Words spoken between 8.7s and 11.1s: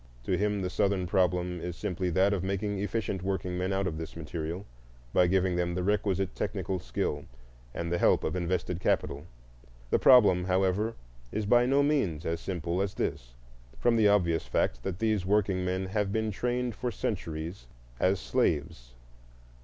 capital. The problem, however,